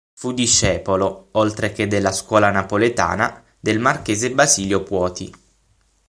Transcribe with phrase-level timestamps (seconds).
[0.15, 5.31] Fu discepolo, oltre che della scuola napoletana del marchese Basilio Puoti.